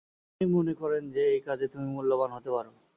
উনি 0.41 0.47
মনে 0.51 0.73
করেন 0.81 1.03
যে 1.15 1.21
এই 1.33 1.41
কাজে 1.47 1.65
তুমি 1.73 1.87
মূল্যবান 1.95 2.29
হতে 2.33 2.49
পারো। 2.55 2.71